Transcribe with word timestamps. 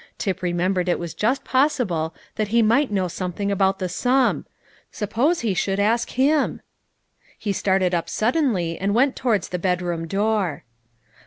Tip 0.17 0.41
remembered 0.41 0.89
it 0.89 0.97
was 0.97 1.13
just 1.13 1.43
possible 1.43 2.15
that 2.35 2.47
he 2.47 2.63
might 2.63 2.89
know 2.89 3.07
something 3.07 3.51
about 3.51 3.77
the 3.77 3.87
sum. 3.87 4.47
Suppose 4.91 5.41
he 5.41 5.53
should 5.53 5.79
ask 5.79 6.09
him? 6.09 6.61
He 7.37 7.53
started 7.53 7.93
up 7.93 8.09
suddenly, 8.09 8.79
and 8.79 8.95
went 8.95 9.15
towards 9.15 9.49
the 9.49 9.59
bedroom 9.59 10.07
door. 10.07 10.63